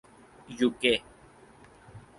[0.57, 0.93] you کے